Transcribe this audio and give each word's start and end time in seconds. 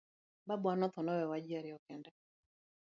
Babawa 0.47 0.73
no 0.79 0.87
tho 0.93 1.01
owewa 1.09 1.37
ji 1.45 1.51
ariyo 1.59 1.77
kende. 1.85 2.09